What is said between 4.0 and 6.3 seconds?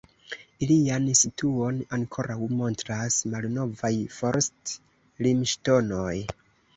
forst-limŝtonoj.